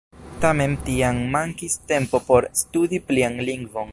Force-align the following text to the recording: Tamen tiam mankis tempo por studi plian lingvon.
Tamen 0.45 0.71
tiam 0.87 1.19
mankis 1.35 1.77
tempo 1.93 2.23
por 2.31 2.49
studi 2.65 3.03
plian 3.11 3.41
lingvon. 3.51 3.89